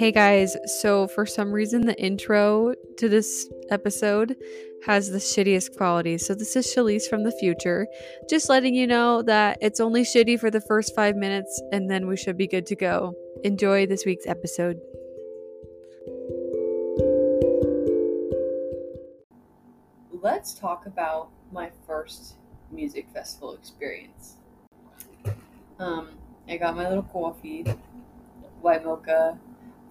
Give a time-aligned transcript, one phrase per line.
[0.00, 4.34] Hey guys, so for some reason, the intro to this episode
[4.86, 6.16] has the shittiest quality.
[6.16, 7.86] So, this is Shayce from the future,
[8.26, 12.06] just letting you know that it's only shitty for the first five minutes and then
[12.06, 13.14] we should be good to go.
[13.44, 14.80] Enjoy this week's episode.
[20.10, 22.36] Let's talk about my first
[22.72, 24.36] music festival experience.
[25.78, 26.12] Um,
[26.48, 27.66] I got my little coffee,
[28.62, 29.38] white mocha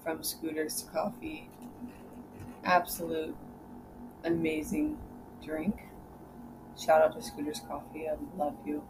[0.03, 1.49] from Scooters to Coffee.
[2.63, 3.35] Absolute
[4.23, 4.97] amazing
[5.43, 5.81] drink.
[6.77, 8.07] Shout out to Scooters Coffee.
[8.07, 8.83] I love you.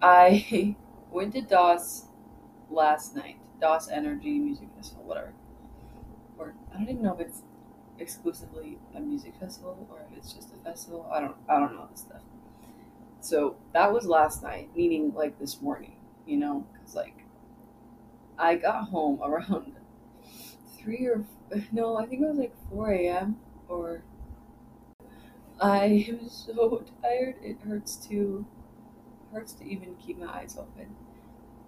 [0.00, 0.76] I
[1.10, 2.06] went to Das
[2.70, 3.36] last night.
[3.60, 5.32] Das Energi Music Festival, whatever.
[6.38, 7.42] Or I don't even know if it's
[7.98, 11.08] exclusively a music festival or if it's just a festival.
[11.12, 12.22] I don't I don't know this stuff.
[13.20, 17.24] So that was last night, meaning like this morning, you know, because like
[18.38, 19.74] I got home around
[20.88, 21.22] three or
[21.70, 23.38] no, I think it was like four a.m.
[23.68, 24.02] or
[25.60, 27.36] I am so tired.
[27.42, 28.46] It hurts to
[29.32, 30.96] hurts to even keep my eyes open.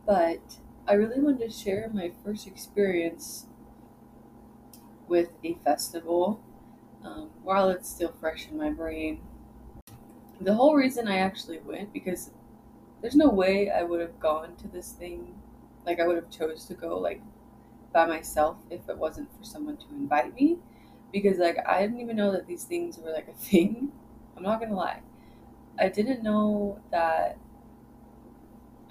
[0.06, 3.46] But I really wanted to share my first experience
[5.08, 6.41] with a festival
[7.04, 9.20] um, while it's still fresh in my brain.
[10.41, 12.30] The whole reason I actually went because
[13.00, 15.41] there's no way I would have gone to this thing
[15.86, 17.22] like I would have chose to go like
[17.92, 20.58] by myself if it wasn't for someone to invite me
[21.12, 23.92] because like I didn't even know that these things were like a thing.
[24.36, 25.02] I'm not gonna lie.
[25.78, 27.38] I didn't know that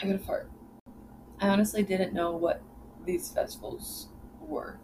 [0.02, 0.50] I got a fart.
[1.42, 2.62] I honestly didn't know what
[3.06, 4.10] these festivals
[4.42, 4.80] were.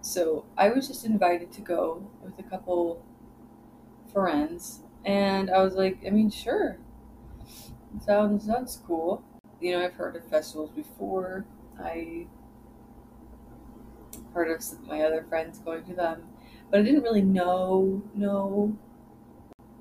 [0.00, 3.02] So I was just invited to go with a couple
[4.12, 6.78] friends and I was like, I mean sure.
[8.00, 9.22] Sounds sounds cool.
[9.60, 11.44] You know, I've heard of festivals before.
[11.78, 12.26] I
[14.38, 16.22] heard of some, my other friends going to them,
[16.70, 18.76] but I didn't really know know.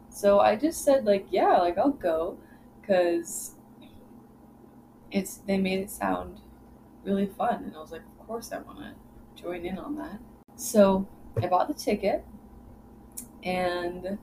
[0.09, 2.37] So I just said like, yeah, like I'll go,
[2.85, 3.53] cause
[5.11, 6.39] it's they made it sound
[7.03, 10.19] really fun, and I was like, of course I want to join in on that.
[10.55, 11.07] So
[11.41, 12.25] I bought the ticket,
[13.43, 14.17] and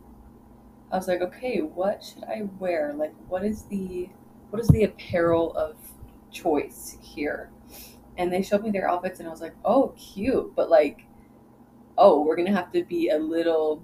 [0.90, 2.92] I was like, okay, what should I wear?
[2.92, 4.08] Like, what is the
[4.50, 5.76] what is the apparel of
[6.32, 7.50] choice here?
[8.16, 11.04] And they showed me their outfits and I was like, "Oh, cute." But like,
[11.98, 13.82] "Oh, we're to have to be a little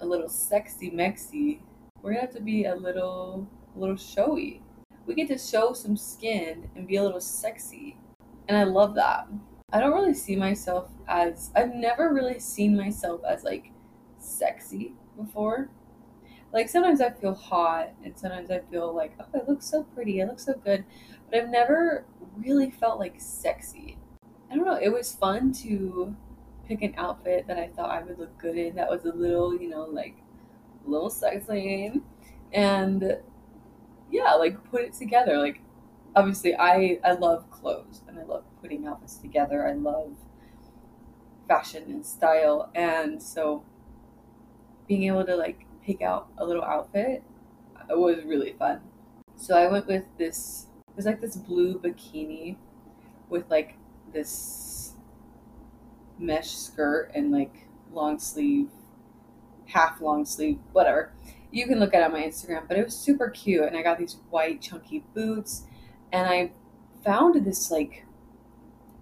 [0.00, 1.60] a little sexy mexy.
[2.02, 4.62] We're to have to be a little a little showy.
[5.06, 7.96] We get to show some skin and be a little sexy."
[8.48, 9.28] And I love that.
[9.72, 13.72] I don't really see myself as I've never really seen myself as like
[14.18, 15.68] sexy before.
[16.52, 20.22] Like sometimes I feel hot and sometimes I feel like, oh, I look so pretty,
[20.22, 20.84] I look so good.
[21.30, 22.04] But I've never
[22.36, 23.98] really felt like sexy.
[24.50, 26.14] I don't know, it was fun to
[26.68, 29.56] pick an outfit that I thought I would look good in that was a little,
[29.60, 30.16] you know, like
[30.86, 31.92] a little sexy.
[32.52, 33.18] And
[34.10, 35.38] yeah, like put it together.
[35.38, 35.60] Like
[36.14, 39.66] obviously I I love clothes and I love putting outfits together.
[39.66, 40.12] I love
[41.48, 43.62] fashion and style and so
[44.86, 47.22] being able to like pick out a little outfit
[47.88, 48.80] it was really fun.
[49.36, 52.56] So I went with this it was like this blue bikini
[53.28, 53.76] with like
[54.14, 54.94] this
[56.18, 58.70] mesh skirt and like long sleeve,
[59.66, 61.12] half long sleeve, whatever.
[61.50, 63.64] You can look at it on my Instagram, but it was super cute.
[63.64, 65.64] And I got these white chunky boots,
[66.12, 66.52] and I
[67.04, 68.06] found this like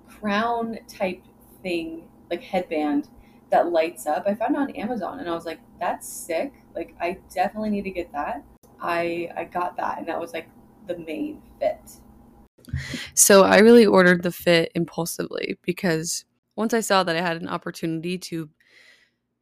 [0.08, 1.22] crown type
[1.62, 3.08] thing, like headband
[3.50, 4.24] that lights up.
[4.26, 6.54] I found on Amazon, and I was like, "That's sick!
[6.74, 8.42] Like, I definitely need to get that."
[8.80, 10.48] I I got that, and that was like
[10.86, 12.76] the main fit.
[13.14, 16.24] So I really ordered the fit impulsively because
[16.56, 18.48] once I saw that I had an opportunity to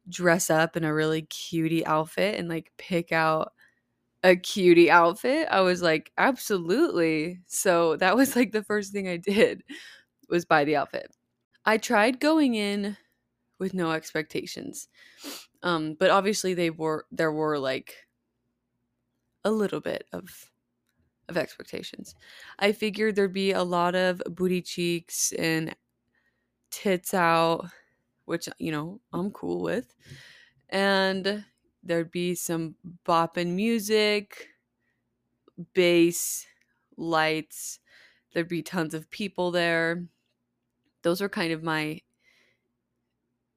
[0.09, 3.53] dress up in a really cutie outfit and like pick out
[4.23, 7.39] a cutie outfit, I was like, absolutely.
[7.47, 9.63] So that was like the first thing I did
[10.29, 11.11] was buy the outfit.
[11.65, 12.97] I tried going in
[13.59, 14.89] with no expectations.
[15.61, 17.95] Um, but obviously they were there were like
[19.45, 20.51] a little bit of
[21.29, 22.15] of expectations.
[22.59, 25.75] I figured there'd be a lot of booty cheeks and
[26.71, 27.69] tits out,
[28.25, 29.95] which, you know, I'm cool with.
[30.69, 31.45] And
[31.83, 32.75] there'd be some
[33.05, 34.49] bopping music,
[35.73, 36.45] bass,
[36.97, 37.79] lights.
[38.33, 40.07] There'd be tons of people there.
[41.03, 42.01] Those were kind of my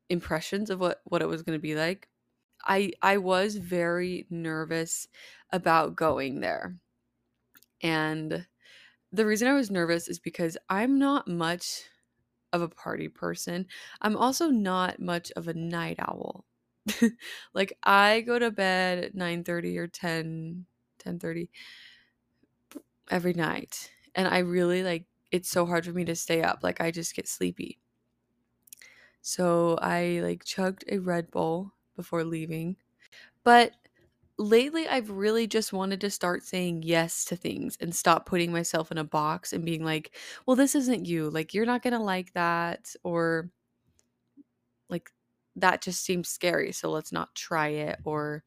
[0.08, 2.08] impressions of what, what it was going to be like.
[2.64, 5.06] I I was very nervous
[5.52, 6.76] about going there
[7.86, 8.46] and
[9.12, 11.84] the reason I was nervous is because I'm not much
[12.52, 13.66] of a party person.
[14.02, 16.46] I'm also not much of a night owl.
[17.54, 20.66] like I go to bed at 9:30 or 10
[20.98, 21.50] 10:30
[23.10, 23.92] every night.
[24.14, 26.60] And I really like it's so hard for me to stay up.
[26.62, 27.78] Like I just get sleepy.
[29.20, 32.76] So I like chugged a Red Bull before leaving.
[33.44, 33.74] But
[34.38, 38.90] lately I've really just wanted to start saying yes to things and stop putting myself
[38.92, 40.14] in a box and being like,
[40.46, 41.30] well, this isn't you.
[41.30, 42.94] Like, you're not going to like that.
[43.04, 43.50] Or
[44.88, 45.10] like,
[45.56, 46.72] that just seems scary.
[46.72, 48.44] So let's not try it or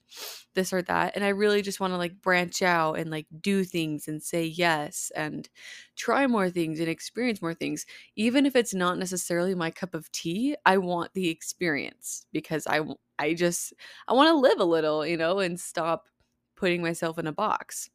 [0.53, 1.15] this or that.
[1.15, 4.45] And I really just want to like branch out and like do things and say
[4.45, 5.49] yes and
[5.95, 7.85] try more things and experience more things.
[8.15, 12.81] Even if it's not necessarily my cup of tea, I want the experience because I
[13.17, 13.73] I just
[14.07, 16.07] I want to live a little, you know, and stop
[16.55, 17.89] putting myself in a box.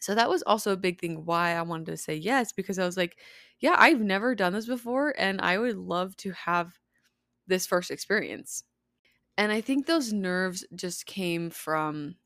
[0.00, 2.84] So that was also a big thing why I wanted to say yes because I
[2.84, 3.18] was like,
[3.60, 6.78] yeah, I've never done this before and I would love to have
[7.46, 8.64] this first experience.
[9.38, 12.16] And I think those nerves just came from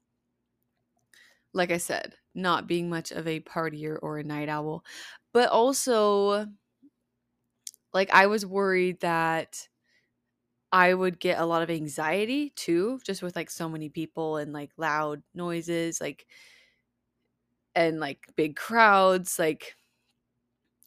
[1.52, 4.84] like I said, not being much of a partier or a night owl,
[5.32, 6.46] but also
[7.92, 9.68] like I was worried that
[10.72, 14.52] I would get a lot of anxiety too, just with like so many people and
[14.52, 16.26] like loud noises, like
[17.74, 19.38] and like big crowds.
[19.38, 19.76] Like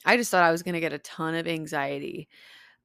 [0.06, 2.30] I just thought I was gonna get a ton of anxiety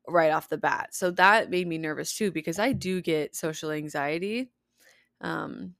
[0.09, 0.95] right off the bat.
[0.95, 4.51] So that made me nervous too because I do get social anxiety.
[5.21, 5.75] Um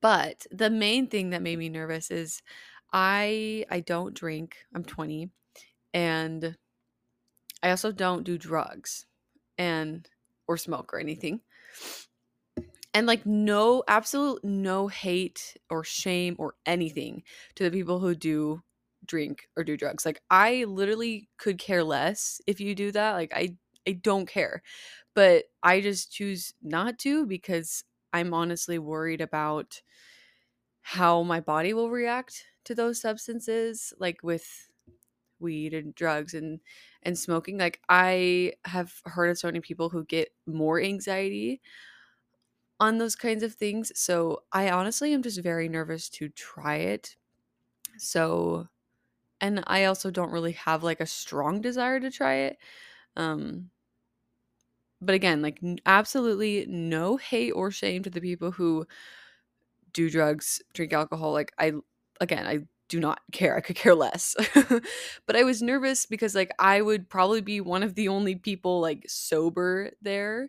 [0.00, 2.42] but the main thing that made me nervous is
[2.92, 4.56] I I don't drink.
[4.74, 5.30] I'm 20
[5.92, 6.56] and
[7.62, 9.06] I also don't do drugs
[9.56, 10.08] and
[10.46, 11.40] or smoke or anything.
[12.94, 17.22] And like no absolute no hate or shame or anything
[17.56, 18.62] to the people who do
[19.08, 20.06] drink or do drugs.
[20.06, 23.12] Like I literally could care less if you do that.
[23.14, 23.56] Like I
[23.88, 24.62] I don't care.
[25.14, 29.82] But I just choose not to because I'm honestly worried about
[30.80, 34.70] how my body will react to those substances like with
[35.40, 36.60] weed and drugs and
[37.02, 41.60] and smoking like i have heard of so many people who get more anxiety
[42.80, 47.16] on those kinds of things so i honestly am just very nervous to try it
[47.98, 48.68] so
[49.40, 52.58] and i also don't really have like a strong desire to try it
[53.16, 53.70] um
[55.00, 58.86] but again like absolutely no hate or shame to the people who
[59.92, 61.72] do drugs drink alcohol like i
[62.20, 63.54] again i do not care.
[63.54, 64.34] I could care less.
[65.26, 68.80] but I was nervous because like I would probably be one of the only people
[68.80, 70.48] like sober there.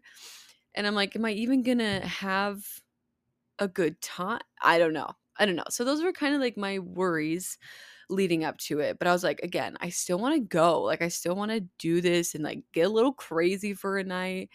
[0.75, 2.65] And I'm like, am I even gonna have
[3.59, 4.41] a good time?
[4.61, 5.11] I don't know.
[5.37, 5.65] I don't know.
[5.69, 7.57] So those were kind of like my worries
[8.09, 8.99] leading up to it.
[8.99, 10.81] But I was like, again, I still want to go.
[10.81, 14.03] Like I still want to do this and like get a little crazy for a
[14.03, 14.49] night.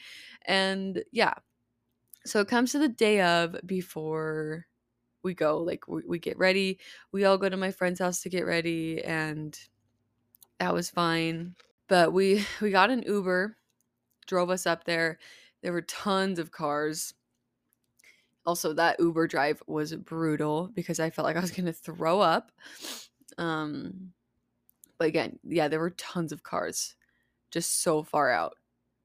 [0.47, 1.35] And yeah.
[2.27, 4.67] So it comes to the day of before
[5.25, 6.79] we go like we, we get ready
[7.11, 9.59] we all go to my friend's house to get ready and
[10.61, 11.55] that was fine
[11.89, 13.57] but we we got an uber
[14.27, 15.19] drove us up there
[15.63, 17.15] there were tons of cars
[18.47, 22.21] also that uber drive was brutal because i felt like i was going to throw
[22.21, 22.53] up
[23.39, 24.13] um
[24.99, 26.97] but again yeah there were tons of cars
[27.51, 28.57] just so far out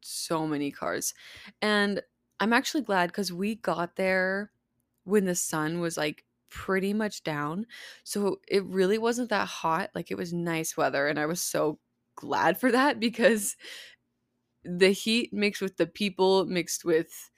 [0.01, 1.13] so many cars
[1.61, 2.01] and
[2.39, 4.51] i'm actually glad because we got there
[5.03, 7.65] when the sun was like pretty much down.
[8.03, 9.91] So it really wasn't that hot.
[9.95, 11.07] Like it was nice weather.
[11.07, 11.79] And I was so
[12.15, 13.55] glad for that because
[14.63, 17.31] the heat mixed with the people, mixed with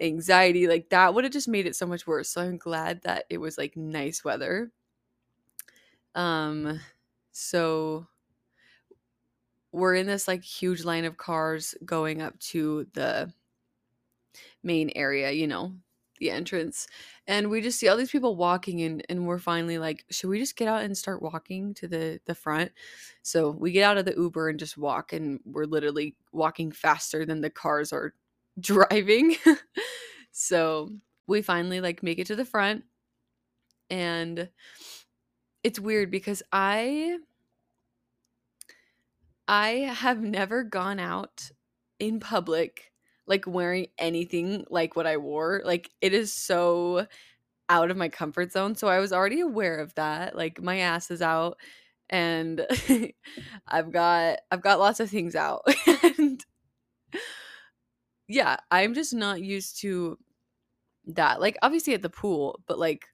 [0.00, 2.30] anxiety, like that would have just made it so much worse.
[2.30, 4.72] So I'm glad that it was like nice weather.
[6.14, 6.80] Um,
[7.32, 8.06] so
[9.72, 13.32] we're in this like huge line of cars going up to the
[14.62, 15.72] main area, you know,
[16.18, 16.86] the entrance
[17.26, 20.38] and we just see all these people walking and and we're finally like should we
[20.38, 22.70] just get out and start walking to the the front?
[23.22, 27.24] So we get out of the uber and just walk and we're literally walking faster
[27.26, 28.14] than the cars are
[28.60, 29.36] driving.
[30.32, 30.90] So
[31.26, 32.84] we finally like make it to the front
[33.90, 34.48] and
[35.64, 37.18] it's weird because i
[39.48, 41.50] i have never gone out
[41.98, 42.92] in public
[43.26, 45.62] like wearing anything like what I wore.
[45.64, 47.06] Like it is so
[47.68, 48.74] out of my comfort zone.
[48.74, 50.36] So I was already aware of that.
[50.36, 51.56] Like my ass is out
[52.10, 52.66] and
[53.68, 55.62] I've got I've got lots of things out.
[56.18, 56.44] and
[58.28, 60.18] yeah, I'm just not used to
[61.06, 61.40] that.
[61.40, 63.06] Like obviously at the pool, but like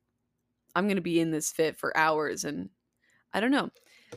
[0.78, 2.70] I'm going to be in this fit for hours and
[3.34, 3.70] I don't know.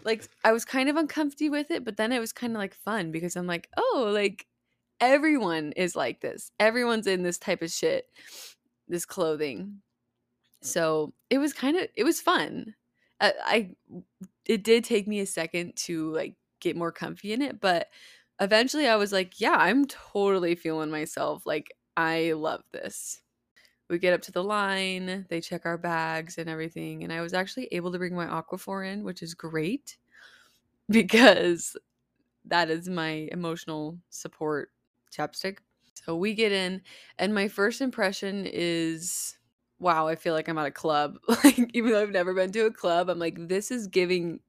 [0.06, 2.76] like I was kind of uncomfortable with it, but then it was kind of like
[2.76, 4.46] fun because I'm like, oh, like
[5.00, 6.52] everyone is like this.
[6.60, 8.06] Everyone's in this type of shit,
[8.88, 9.82] this clothing.
[10.62, 12.76] So it was kind of it was fun.
[13.20, 13.70] I, I
[14.46, 17.88] it did take me a second to like get more comfy in it, but
[18.40, 21.46] eventually I was like, yeah, I'm totally feeling myself.
[21.46, 23.22] Like I love this.
[23.92, 27.36] We get up to the line, they check our bags and everything, and I was
[27.36, 29.98] actually able to bring my Aquaphor in, which is great
[30.90, 31.78] because
[32.46, 34.72] that is my emotional support
[35.16, 35.60] chapstick.
[36.06, 36.82] So we get in,
[37.20, 39.38] and my first impression is
[39.80, 41.18] wow, I feel like I'm at a club.
[41.44, 44.42] Like, even though I've never been to a club, I'm like, this is giving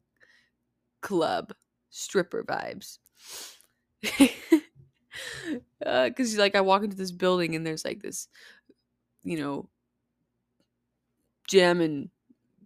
[1.00, 1.52] club
[1.90, 2.98] stripper vibes.
[4.02, 4.30] Because,
[5.86, 8.28] uh, like, I walk into this building and there's like this,
[9.24, 9.68] you know,
[11.48, 12.10] jamming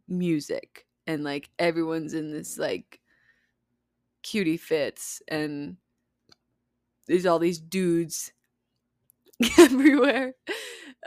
[0.09, 3.01] music, and like everyone's in this like
[4.23, 5.77] cutie fits, and
[7.07, 8.33] there's all these dudes
[9.59, 10.35] everywhere.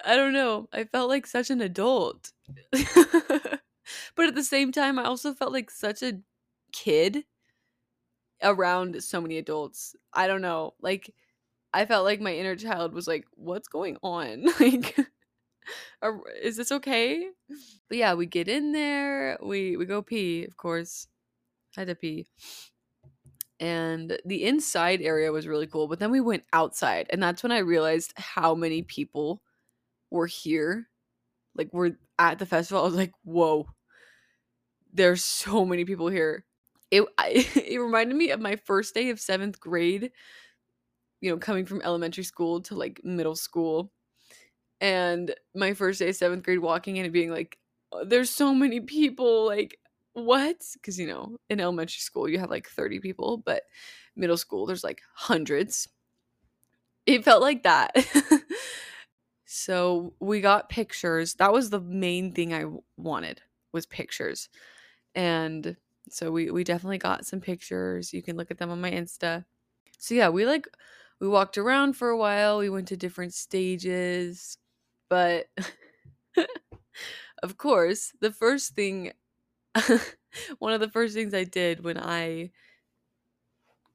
[0.06, 0.70] I don't know.
[0.72, 2.32] I felt like such an adult.
[2.72, 6.20] but at the same time, I also felt like such a
[6.72, 7.26] kid
[8.42, 9.96] around so many adults.
[10.14, 10.74] I don't know.
[10.82, 11.14] Like
[11.74, 14.98] I felt like my inner child was like, "What's going on?" Like
[16.42, 17.30] is this okay?
[17.88, 19.38] But yeah, we get in there.
[19.42, 21.08] We we go pee, of course.
[21.78, 22.26] I had to pee
[23.60, 27.52] and the inside area was really cool but then we went outside and that's when
[27.52, 29.42] i realized how many people
[30.10, 30.88] were here
[31.56, 33.68] like we're at the festival i was like whoa
[34.94, 36.46] there's so many people here
[36.90, 40.12] it I, it reminded me of my first day of seventh grade
[41.22, 43.92] you know coming from elementary school to like middle school
[44.82, 47.58] and my first day seventh grade walking in and being like
[47.92, 49.78] oh, there's so many people like
[50.14, 50.58] what?
[50.74, 53.64] Because, you know, in elementary school, you have like 30 people, but
[54.16, 55.88] middle school, there's like hundreds.
[57.06, 57.96] It felt like that.
[59.46, 61.36] so we got pictures.
[61.36, 62.66] That was the main thing I
[62.98, 64.50] wanted was pictures.
[65.16, 65.76] And
[66.10, 68.14] so we, we definitely got some pictures.
[68.14, 69.46] You can look at them on my Insta.
[69.98, 70.68] So yeah, we like,
[71.20, 72.60] we walked around for a while.
[72.60, 74.58] We went to different stages.
[75.10, 75.48] But
[77.44, 79.14] of course, the first thing
[80.60, 82.52] one of the first things I did when I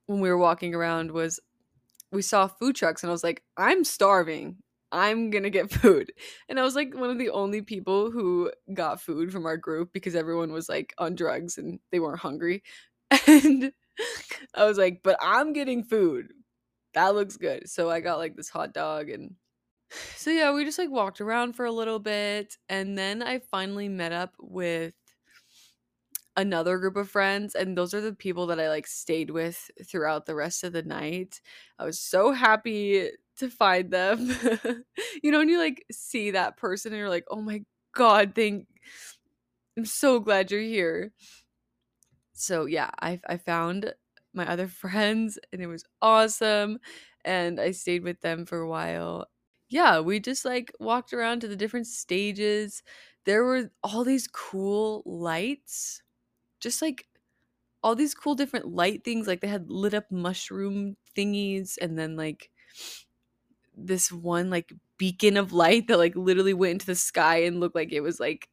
[0.07, 1.41] when we were walking around was
[2.13, 4.59] we saw food trucks and I was like, I'm starving.
[4.93, 6.13] I'm gonna get food.
[6.49, 9.93] And I was like one of the only people who got food from our group
[9.93, 12.63] because everyone was like on drugs and they weren't hungry.
[13.29, 13.73] And
[14.55, 16.33] I was like, but I'm getting food.
[16.95, 17.69] That looks good.
[17.71, 19.35] So I got like this hot dog and
[20.17, 23.89] so yeah, we just like walked around for a little bit and then I finally
[23.89, 24.95] met up with
[26.37, 30.27] another group of friends and those are the people that I like stayed with throughout
[30.27, 31.41] the rest of the night.
[31.79, 34.19] I was so happy to find them.
[35.23, 38.67] you know, and you like see that person and you're like, "Oh my god, thank
[39.77, 41.13] I'm so glad you're here."
[42.33, 43.95] So, yeah, I I found
[44.33, 46.79] my other friends and it was awesome
[47.25, 49.27] and I stayed with them for a while.
[49.69, 52.83] Yeah, we just like walked around to the different stages.
[53.25, 56.03] There were all these cool lights
[56.61, 57.07] just like
[57.83, 59.27] all these cool different light things.
[59.29, 62.51] Like they had lit up mushroom thingies and then like
[63.77, 67.75] this one like beacon of light that like literally went into the sky and looked
[67.75, 68.49] like it was like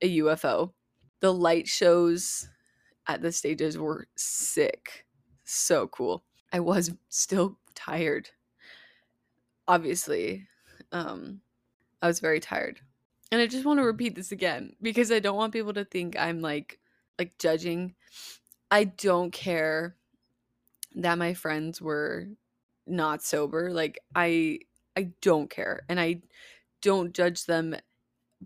[0.00, 0.72] a UFO.
[1.20, 2.48] The light shows
[3.06, 5.06] at the stages were sick.
[5.44, 6.24] So cool.
[6.52, 8.30] I was still tired.
[9.68, 10.46] Obviously.
[10.92, 11.40] Um
[12.02, 12.80] I was very tired.
[13.30, 16.18] And I just want to repeat this again because I don't want people to think
[16.18, 16.78] I'm like
[17.18, 17.94] like judging.
[18.70, 19.96] I don't care
[20.96, 22.28] that my friends were
[22.86, 23.72] not sober.
[23.72, 24.60] Like I
[24.96, 26.22] I don't care and I
[26.82, 27.76] don't judge them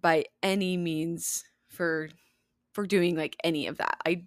[0.00, 2.08] by any means for
[2.72, 3.98] for doing like any of that.
[4.06, 4.24] I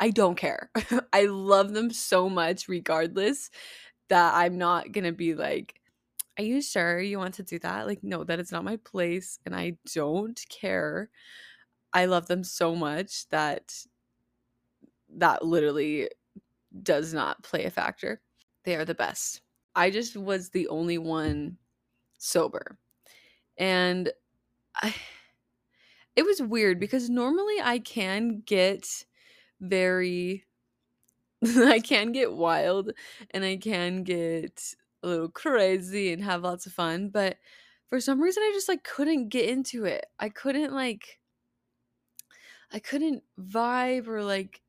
[0.00, 0.70] I don't care.
[1.12, 3.50] I love them so much regardless
[4.08, 5.80] that I'm not going to be like
[6.38, 7.86] are you sure you want to do that?
[7.86, 11.10] Like no, that is not my place and I don't care.
[11.92, 13.74] I love them so much that
[15.16, 16.08] that literally
[16.82, 18.22] does not play a factor.
[18.64, 19.42] They are the best.
[19.74, 21.58] I just was the only one
[22.18, 22.78] sober.
[23.58, 24.12] And
[24.76, 24.94] I
[26.16, 29.04] it was weird because normally I can get
[29.60, 30.44] very
[31.44, 32.92] I can get wild
[33.32, 37.38] and I can get a little crazy and have lots of fun, but
[37.88, 40.06] for some reason I just like couldn't get into it.
[40.18, 41.20] I couldn't like
[42.70, 44.62] I couldn't vibe or like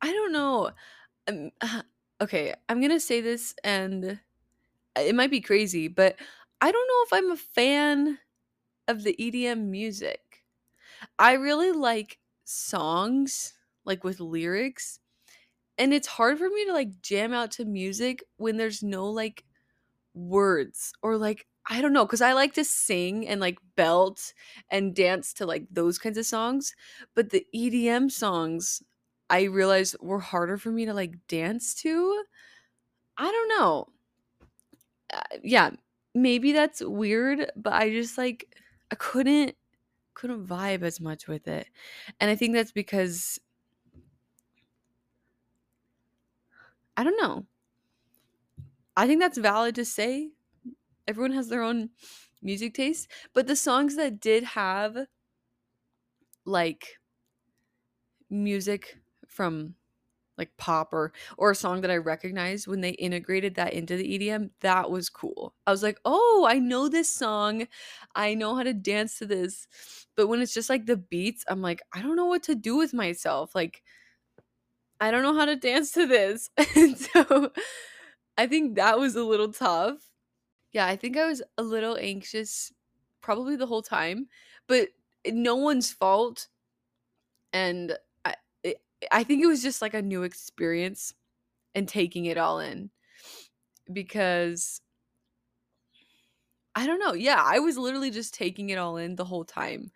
[0.00, 0.70] I don't know.
[1.28, 1.50] Um,
[2.20, 4.20] okay, I'm to say this and
[4.96, 6.16] it might be crazy, but
[6.60, 8.18] I don't know if I'm a fan
[8.88, 10.44] of the EDM music.
[11.18, 15.00] I really like songs like with lyrics
[15.78, 19.44] and it's hard for me to like jam out to music when there's no like
[20.14, 24.34] words or like I don't know cuz I like to sing and like belt
[24.70, 26.74] and dance to like those kinds of songs
[27.14, 28.82] but the EDM songs
[29.30, 32.24] I realized were harder for me to like dance to.
[33.18, 33.88] I don't know.
[35.12, 35.70] Uh, yeah,
[36.14, 38.54] maybe that's weird, but I just like
[38.90, 39.56] I couldn't
[40.14, 41.68] couldn't vibe as much with it.
[42.20, 43.40] And I think that's because
[46.96, 47.46] I don't know.
[48.96, 50.30] I think that's valid to say.
[51.08, 51.90] Everyone has their own
[52.42, 55.06] music taste, but the songs that did have
[56.46, 56.98] like
[58.30, 58.98] music
[59.28, 59.74] from
[60.38, 64.12] like pop or or a song that I recognized when they integrated that into the
[64.14, 65.54] EDM, that was cool.
[65.66, 67.68] I was like, "Oh, I know this song.
[68.16, 69.68] I know how to dance to this."
[70.16, 72.76] But when it's just like the beats, I'm like, "I don't know what to do
[72.76, 73.82] with myself." Like
[75.04, 76.48] I don't know how to dance to this.
[77.14, 77.52] so
[78.38, 79.98] I think that was a little tough.
[80.72, 82.72] Yeah, I think I was a little anxious
[83.20, 84.28] probably the whole time,
[84.66, 84.88] but
[85.26, 86.48] no one's fault.
[87.52, 87.96] And
[89.12, 91.12] I think it was just like a new experience
[91.74, 92.90] and taking it all in
[93.92, 94.80] because
[96.74, 97.14] I don't know.
[97.14, 99.92] Yeah, I was literally just taking it all in the whole time.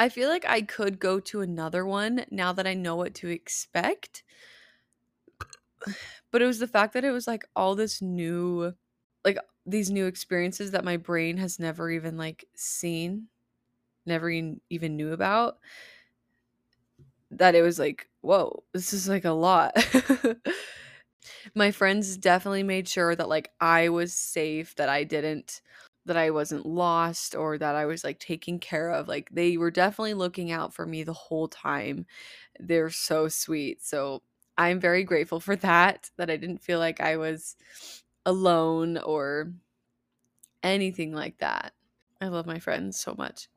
[0.00, 3.28] I feel like I could go to another one now that I know what to
[3.28, 4.22] expect.
[6.30, 8.72] But it was the fact that it was like all this new
[9.26, 13.26] like these new experiences that my brain has never even like seen,
[14.06, 15.58] never even knew about
[17.30, 19.76] that it was like, whoa, this is like a lot.
[21.54, 25.60] My friends definitely made sure that like I was safe, that I didn't
[26.10, 29.08] that I wasn't lost or that I was like taken care of.
[29.08, 32.06] Like they were definitely looking out for me the whole time.
[32.60, 33.82] They're so sweet.
[33.82, 34.22] So
[34.58, 37.56] I'm very grateful for that that I didn't feel like I was
[38.26, 39.52] alone or
[40.62, 41.74] anything like that.
[42.20, 43.48] I love my friends so much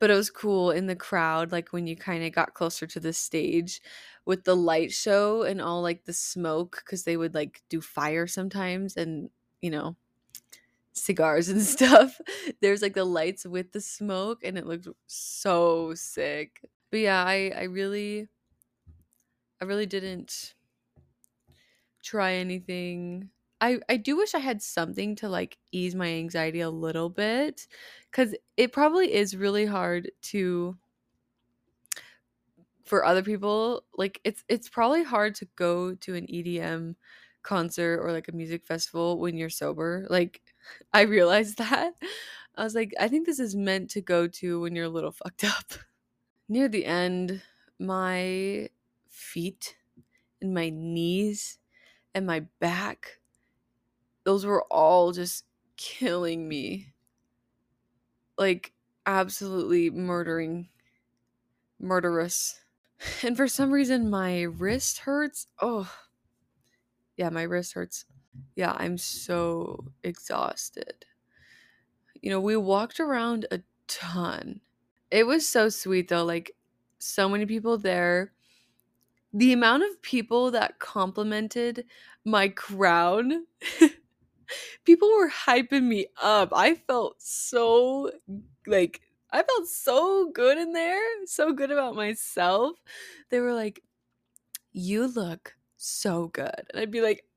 [0.00, 3.00] but it was cool in the crowd like when you kind of got closer to
[3.00, 3.82] the stage
[4.26, 8.26] with the light show and all like the smoke because they would like do fire
[8.26, 9.30] sometimes and
[9.62, 9.96] you know
[10.94, 12.20] cigars and stuff
[12.60, 17.52] there's like the lights with the smoke and it looked so sick but yeah i
[17.56, 18.28] i really
[19.60, 20.54] i really didn't
[22.02, 26.70] try anything I I do wish I had something to like ease my anxiety a
[26.70, 27.68] little bit
[28.10, 30.78] cuz it probably is really hard to
[32.84, 36.96] for other people like it's it's probably hard to go to an EDM
[37.42, 40.06] concert or like a music festival when you're sober.
[40.10, 40.42] Like
[40.92, 41.94] I realized that.
[42.56, 45.12] I was like I think this is meant to go to when you're a little
[45.12, 45.72] fucked up.
[46.48, 47.42] Near the end,
[47.78, 48.68] my
[49.08, 49.76] feet
[50.40, 51.58] and my knees
[52.14, 53.20] and my back
[54.24, 55.44] those were all just
[55.76, 56.92] killing me.
[58.38, 58.72] Like
[59.06, 60.68] absolutely murdering
[61.78, 62.60] murderous.
[63.22, 65.48] And for some reason my wrist hurts.
[65.60, 65.92] Oh.
[67.16, 68.04] Yeah, my wrist hurts.
[68.56, 71.04] Yeah, I'm so exhausted.
[72.20, 74.60] You know, we walked around a ton.
[75.10, 76.56] It was so sweet though, like
[76.98, 78.32] so many people there.
[79.34, 81.86] The amount of people that complimented
[82.24, 83.46] my crown
[84.84, 86.50] people were hyping me up.
[86.54, 88.10] I felt so
[88.66, 92.78] like I felt so good in there, so good about myself.
[93.30, 93.82] They were like,
[94.72, 97.31] "You look so good," and I'd be like, "Ah,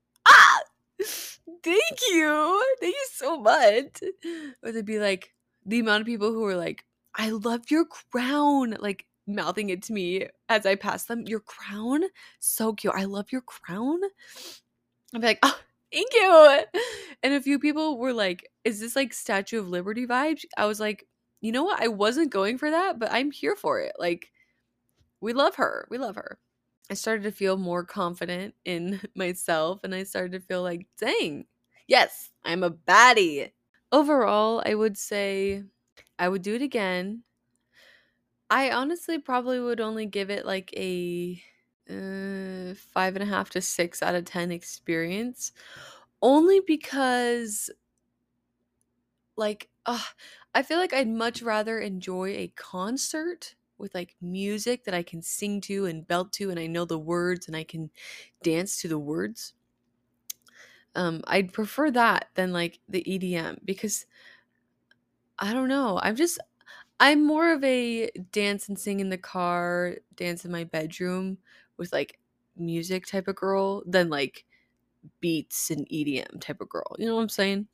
[1.63, 4.03] thank you, thank you so much."
[4.63, 5.33] Or they'd be like,
[5.65, 9.93] the amount of people who were like, "I love your crown," like mouthing it to
[9.93, 11.23] me as I pass them.
[11.25, 12.03] Your crown,
[12.39, 12.93] so cute.
[12.95, 13.99] I love your crown.
[15.13, 15.59] I'd be like, "Oh."
[15.95, 16.59] thank you.
[17.23, 20.45] And a few people were like, is this like Statue of Liberty vibes?
[20.57, 21.07] I was like,
[21.41, 21.81] you know what?
[21.81, 23.93] I wasn't going for that, but I'm here for it.
[23.97, 24.31] Like,
[25.21, 25.87] we love her.
[25.89, 26.37] We love her.
[26.89, 31.47] I started to feel more confident in myself and I started to feel like, dang,
[31.87, 33.51] yes, I'm a baddie.
[33.91, 35.63] Overall, I would say
[36.19, 37.23] I would do it again.
[38.49, 41.41] I honestly probably would only give it like a
[41.89, 45.51] uh, five and a half to six out of ten experience
[46.21, 47.69] only because
[49.37, 50.03] like uh,
[50.53, 55.21] i feel like i'd much rather enjoy a concert with like music that I can
[55.21, 57.91] sing to and belt to and I know the words and I can
[58.43, 59.53] dance to the words.
[60.95, 64.05] Um, I'd prefer that than like the EDM because
[65.39, 65.99] I don't know.
[66.01, 66.39] I'm just
[66.99, 71.39] I'm more of a dance and sing in the car, dance in my bedroom
[71.77, 72.19] with like
[72.55, 74.45] music type of girl than like
[75.21, 76.95] beats and EDM type of girl.
[76.99, 77.67] You know what I'm saying?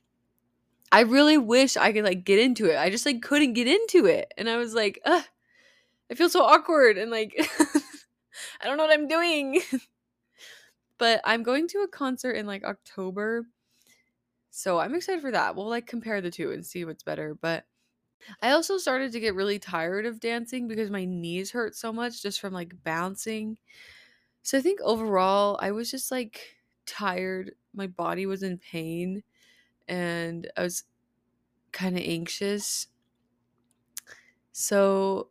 [0.92, 2.78] I really wish I could like get into it.
[2.78, 4.34] I just like couldn't get into it.
[4.38, 5.26] And I was like, ugh,
[6.12, 7.34] I feel so awkward and like
[8.62, 9.62] I don't know what I'm doing.
[10.98, 13.48] but I'm going to a concert in like October.
[14.52, 15.56] So I'm excited for that.
[15.56, 17.34] We'll like compare the two and see what's better.
[17.34, 17.66] But
[18.42, 22.22] I also started to get really tired of dancing because my knees hurt so much
[22.22, 23.58] just from like bouncing.
[24.44, 27.54] So I think overall, I was just like tired.
[27.74, 29.24] My body was in pain
[29.88, 30.84] and I was
[31.72, 32.88] kind of anxious.
[34.52, 35.31] So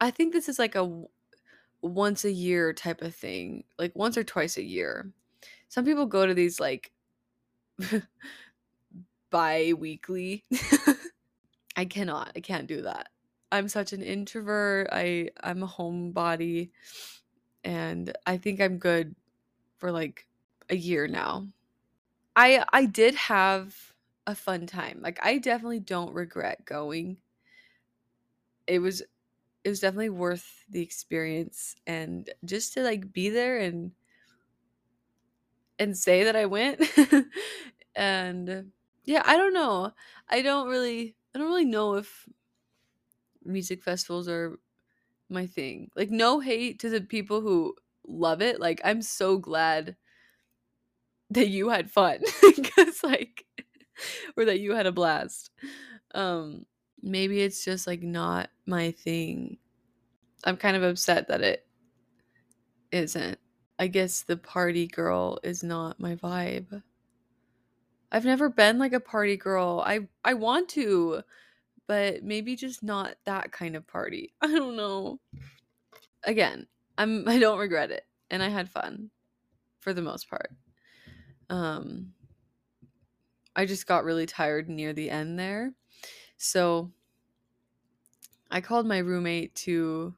[0.00, 1.04] I think this is like a
[1.82, 5.12] once a year type of thing, like once or twice a year.
[5.68, 6.92] Some people go to these like
[9.30, 10.44] bi weekly.
[11.76, 12.32] I cannot.
[12.36, 13.10] I can't do that.
[13.52, 14.88] I'm such an introvert.
[14.92, 16.70] I I'm a homebody
[17.64, 19.14] and I think I'm good
[19.78, 20.26] for like
[20.70, 21.48] a year now.
[22.36, 23.94] I I did have
[24.26, 25.00] a fun time.
[25.02, 27.18] Like I definitely don't regret going.
[28.66, 29.02] It was
[29.66, 33.90] it was definitely worth the experience and just to like be there and
[35.78, 36.80] and say that I went.
[37.96, 38.70] and
[39.04, 39.92] yeah, I don't know.
[40.28, 42.28] I don't really I don't really know if
[43.44, 44.58] music festivals are
[45.30, 45.90] my thing.
[45.96, 47.76] Like no hate to the people who
[48.06, 48.60] love it.
[48.60, 49.96] Like I'm so glad
[51.30, 52.20] that you had fun
[52.76, 53.44] cuz like
[54.36, 55.50] or that you had a blast.
[56.14, 56.66] Um
[57.06, 59.58] maybe it's just like not my thing.
[60.44, 61.66] I'm kind of upset that it
[62.92, 63.38] isn't.
[63.78, 66.82] I guess the party girl is not my vibe.
[68.10, 69.82] I've never been like a party girl.
[69.84, 71.22] I I want to,
[71.86, 74.34] but maybe just not that kind of party.
[74.40, 75.20] I don't know.
[76.24, 76.66] Again,
[76.98, 79.10] I'm I don't regret it and I had fun
[79.80, 80.50] for the most part.
[81.50, 82.12] Um
[83.54, 85.72] I just got really tired near the end there.
[86.36, 86.92] So
[88.50, 90.14] I called my roommate to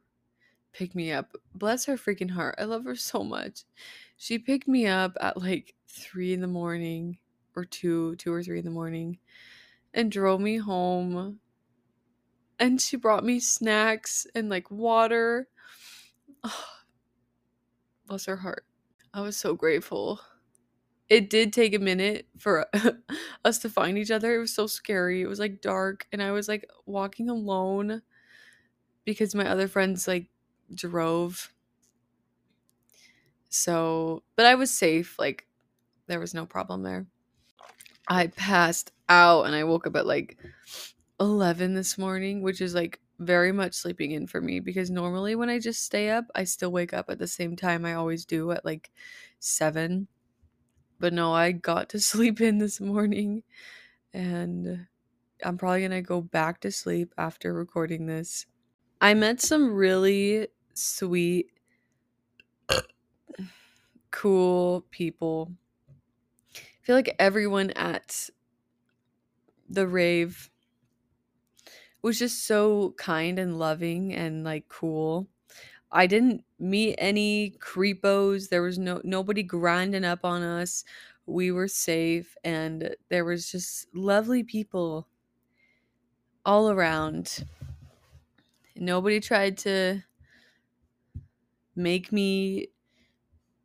[0.73, 1.37] pick me up.
[1.55, 2.55] Bless her freaking heart.
[2.59, 3.65] I love her so much.
[4.17, 7.19] She picked me up at like three in the morning
[7.57, 9.19] or two, two or three in the morning,
[9.95, 11.41] and drove me home.
[12.59, 15.49] And she brought me snacks and like water.
[16.45, 16.65] Oh,
[18.07, 18.65] bless her heart.
[19.15, 20.21] I was so grateful.
[21.09, 22.67] It did take a minute for
[23.45, 24.35] us to find each other.
[24.35, 25.23] It was so scary.
[25.23, 28.03] It was like dark, and I was like walking alone
[29.09, 30.29] because my other friends like
[30.75, 31.51] drove.
[33.49, 35.19] So, but I was safe.
[35.19, 35.47] Like,
[36.09, 37.07] there was no problem there.
[38.07, 40.37] I passed out and I woke up at like
[41.21, 45.49] 11 this morning, which is like very much sleeping in for me because normally when
[45.49, 48.51] I just stay up, I still wake up at the same time I always do
[48.53, 48.91] at like
[49.39, 50.09] 7.
[51.01, 53.43] But no, I got to sleep in this morning
[54.13, 54.87] and
[55.45, 58.47] I'm probably going to go back to sleep after recording this.
[59.01, 61.51] I met some really sweet
[64.11, 65.53] cool people
[66.57, 68.31] I feel like everyone at
[69.69, 70.51] the rave
[72.03, 75.29] was just so kind and loving and like cool.
[75.93, 78.51] I didn't meet any creepos.
[78.51, 80.85] There was no nobody grinding up on us.
[81.27, 85.09] We were safe and there was just lovely people
[86.45, 87.45] all around.
[88.81, 90.03] Nobody tried to
[91.75, 92.69] make me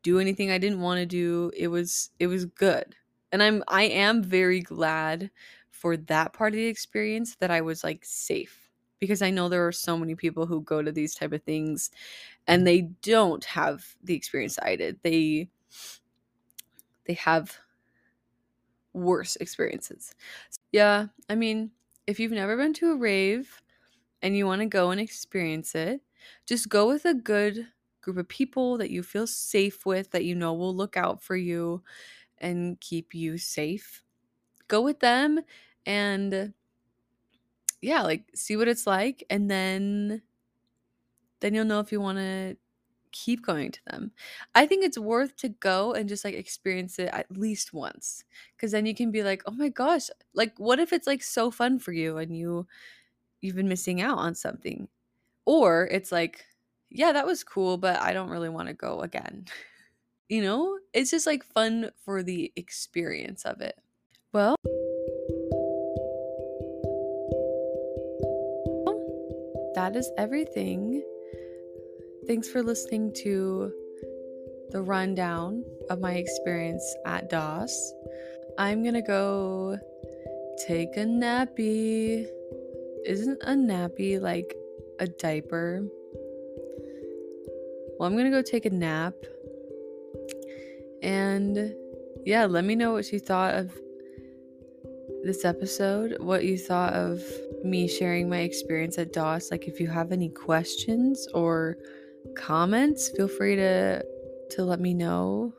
[0.01, 1.51] do anything I didn't want to do.
[1.55, 2.95] It was it was good.
[3.31, 5.31] And i'm i am very glad
[5.71, 8.69] for that part of the experience that i was like safe.
[8.99, 11.91] Because i know there are so many people who go to these type of things
[12.47, 14.99] and they don't have the experience i did.
[15.03, 15.49] They
[17.05, 17.57] they have
[18.93, 20.13] worse experiences.
[20.71, 21.71] Yeah i mean
[22.07, 23.61] if you've never been to a rave
[24.23, 26.01] and you want to go and experience it
[26.47, 27.67] just go with a good
[28.01, 31.37] group of people that you feel safe with that you know will look out for
[31.37, 31.83] you
[32.39, 34.03] and keep you safe.
[34.67, 35.41] Go with them
[35.85, 36.53] and
[37.81, 40.21] yeah, like see what it's like and then
[41.39, 42.57] then you'll know if you want to
[43.11, 44.11] keep going to them.
[44.55, 48.23] I think it's worth to go and just like experience it at least once
[48.59, 51.51] cuz then you can be like, "Oh my gosh, like what if it's like so
[51.51, 52.67] fun for you and you
[53.43, 54.87] you've been missing out on something?"
[55.45, 56.45] Or it's like,
[56.89, 59.45] yeah, that was cool, but I don't really want to go again.
[60.29, 63.77] you know, it's just like fun for the experience of it.
[64.31, 64.55] Well,
[69.75, 71.03] that is everything.
[72.25, 73.71] Thanks for listening to
[74.69, 77.93] the rundown of my experience at Das.
[78.57, 79.77] I'm gonna go
[80.67, 82.27] take a nappy.
[83.05, 84.55] Isn't a nappy like
[84.99, 85.85] a diaper?
[87.97, 89.15] Well, I'm gonna go take a nap.
[91.01, 91.75] And
[92.25, 93.71] yeah, let me know what you thought of
[95.23, 97.21] this episode, what you thought of
[97.63, 99.51] me sharing my experience at Das.
[99.51, 101.77] Like, if you have any questions or
[102.35, 104.03] comments, feel free to
[104.51, 105.53] to let me know.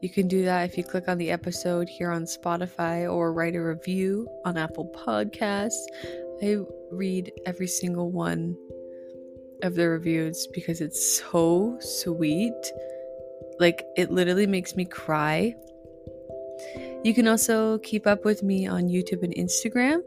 [0.00, 3.56] You can do that if you click on the episode here on Spotify or write
[3.56, 5.84] a review on Apple Podcasts.
[6.40, 6.58] I
[6.92, 8.56] read every single one
[9.64, 12.72] of the reviews because it's so sweet.
[13.58, 15.56] Like, it literally makes me cry.
[17.04, 20.00] You can also keep up with me on YouTube and Instagram.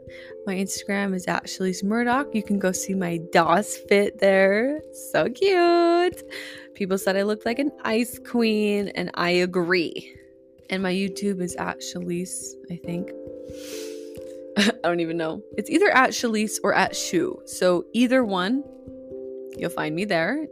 [0.46, 2.34] My Instagram is at Shayce Murdock.
[2.34, 4.80] You can go see my Das fit there.
[5.10, 6.22] So cute.
[6.74, 10.14] People said I looked like an ice queen, and I agree.
[10.68, 13.10] And my YouTube is at Shayce, I think.
[14.58, 15.42] I don't even know.
[15.56, 17.40] It's either at Shalise or at Shu.
[17.46, 18.62] So either one,
[19.56, 20.46] you'll find me there.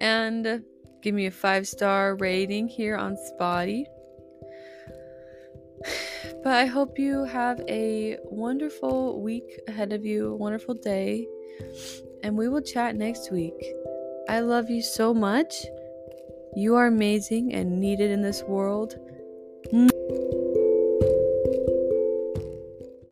[0.00, 0.64] And
[1.02, 3.86] give me a five star rating here on Spotty.
[6.42, 11.26] But I hope you have a wonderful week ahead of you, a wonderful day,
[12.22, 13.54] and we will chat next week.
[14.28, 15.64] I love you so much.
[16.54, 18.94] You are amazing and needed in this world.